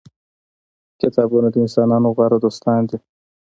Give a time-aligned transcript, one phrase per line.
[1.01, 2.97] کتابونه د انسانانو غوره دوستان دي.